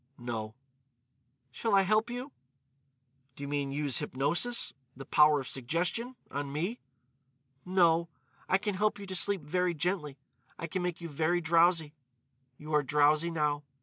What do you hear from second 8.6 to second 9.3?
help you to